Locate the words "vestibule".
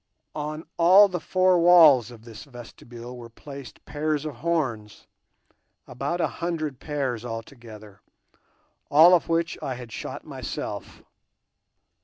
2.45-3.15